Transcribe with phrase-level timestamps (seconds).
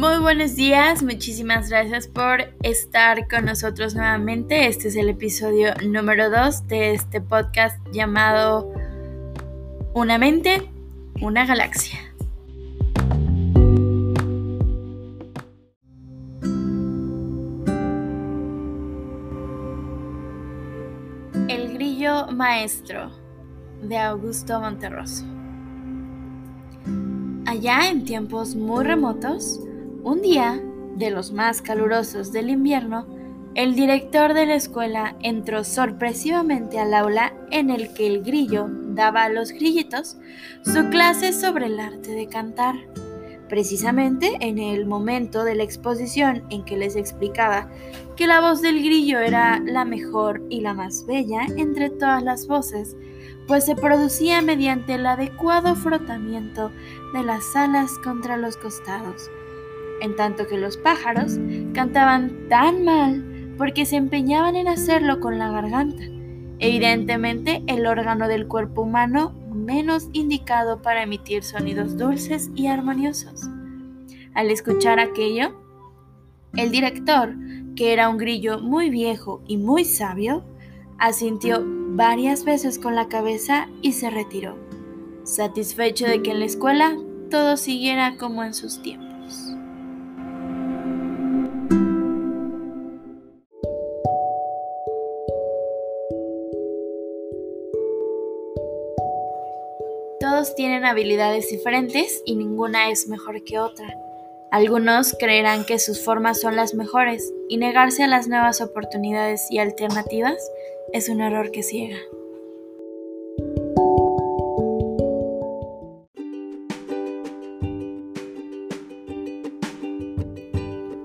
[0.00, 4.66] Muy buenos días, muchísimas gracias por estar con nosotros nuevamente.
[4.66, 8.72] Este es el episodio número 2 de este podcast llamado
[9.92, 10.70] Una mente,
[11.20, 11.98] una galaxia.
[21.46, 23.10] El grillo maestro
[23.82, 25.26] de Augusto Monterroso.
[27.44, 29.60] Allá en tiempos muy remotos,
[30.02, 30.60] un día,
[30.96, 33.06] de los más calurosos del invierno,
[33.54, 39.24] el director de la escuela entró sorpresivamente al aula en el que el grillo daba
[39.24, 40.16] a los grillitos
[40.62, 42.76] su clase sobre el arte de cantar.
[43.48, 47.68] Precisamente en el momento de la exposición en que les explicaba
[48.14, 52.46] que la voz del grillo era la mejor y la más bella entre todas las
[52.46, 52.96] voces,
[53.48, 56.70] pues se producía mediante el adecuado frotamiento
[57.12, 59.28] de las alas contra los costados
[60.00, 61.38] en tanto que los pájaros
[61.74, 66.02] cantaban tan mal porque se empeñaban en hacerlo con la garganta,
[66.58, 73.42] evidentemente el órgano del cuerpo humano menos indicado para emitir sonidos dulces y armoniosos.
[74.34, 75.54] Al escuchar aquello,
[76.56, 77.34] el director,
[77.76, 80.42] que era un grillo muy viejo y muy sabio,
[80.98, 84.56] asintió varias veces con la cabeza y se retiró,
[85.24, 86.96] satisfecho de que en la escuela
[87.30, 89.54] todo siguiera como en sus tiempos.
[100.30, 103.98] Todos tienen habilidades diferentes y ninguna es mejor que otra.
[104.52, 109.58] Algunos creerán que sus formas son las mejores y negarse a las nuevas oportunidades y
[109.58, 110.36] alternativas
[110.92, 111.98] es un error que ciega.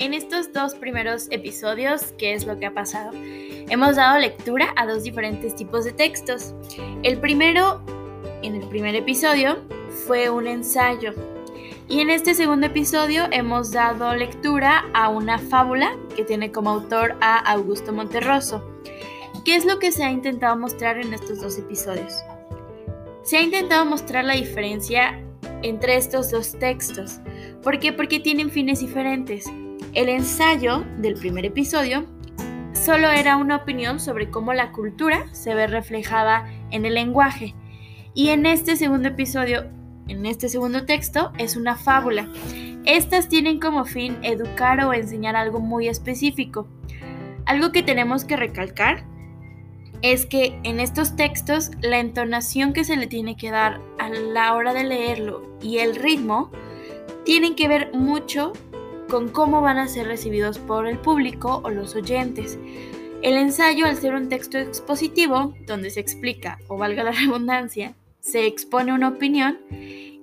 [0.00, 3.12] En estos dos primeros episodios, ¿qué es lo que ha pasado?
[3.14, 6.56] Hemos dado lectura a dos diferentes tipos de textos.
[7.04, 7.80] El primero
[8.42, 9.62] en el primer episodio
[10.06, 11.14] fue un ensayo.
[11.88, 17.16] Y en este segundo episodio hemos dado lectura a una fábula que tiene como autor
[17.20, 18.64] a Augusto Monterroso.
[19.44, 22.14] ¿Qué es lo que se ha intentado mostrar en estos dos episodios?
[23.22, 25.20] Se ha intentado mostrar la diferencia
[25.62, 27.18] entre estos dos textos.
[27.62, 27.92] ¿Por qué?
[27.92, 29.46] Porque tienen fines diferentes.
[29.92, 32.06] El ensayo del primer episodio
[32.72, 37.54] solo era una opinión sobre cómo la cultura se ve reflejada en el lenguaje
[38.14, 39.64] y en este segundo episodio,
[40.08, 42.28] en este segundo texto, es una fábula.
[42.84, 46.66] Estas tienen como fin educar o enseñar algo muy específico.
[47.46, 49.04] Algo que tenemos que recalcar
[50.02, 54.54] es que en estos textos la entonación que se le tiene que dar a la
[54.54, 56.50] hora de leerlo y el ritmo
[57.24, 58.52] tienen que ver mucho
[59.08, 62.58] con cómo van a ser recibidos por el público o los oyentes.
[63.22, 68.46] El ensayo, al ser un texto expositivo, donde se explica, o valga la redundancia, se
[68.46, 69.58] expone una opinión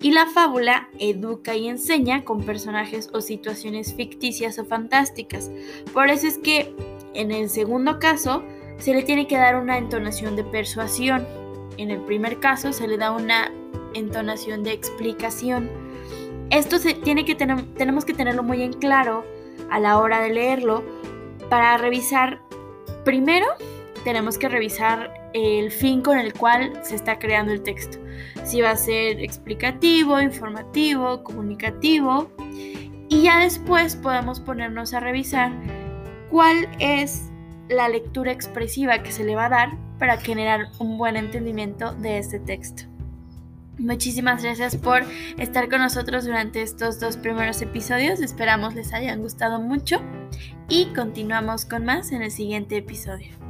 [0.00, 5.50] y la fábula educa y enseña con personajes o situaciones ficticias o fantásticas.
[5.92, 6.72] Por eso es que
[7.14, 8.44] en el segundo caso
[8.78, 11.26] se le tiene que dar una entonación de persuasión.
[11.76, 13.52] En el primer caso se le da una
[13.94, 15.68] entonación de explicación.
[16.50, 19.24] Esto se tiene que tener, tenemos que tenerlo muy en claro
[19.70, 20.84] a la hora de leerlo
[21.50, 22.40] para revisar
[23.04, 23.46] primero
[24.08, 27.98] tenemos que revisar el fin con el cual se está creando el texto.
[28.42, 32.32] Si va a ser explicativo, informativo, comunicativo.
[33.10, 35.52] Y ya después podemos ponernos a revisar
[36.30, 37.24] cuál es
[37.68, 42.16] la lectura expresiva que se le va a dar para generar un buen entendimiento de
[42.16, 42.84] este texto.
[43.76, 45.02] Muchísimas gracias por
[45.36, 48.22] estar con nosotros durante estos dos primeros episodios.
[48.22, 50.00] Esperamos les hayan gustado mucho
[50.70, 53.47] y continuamos con más en el siguiente episodio.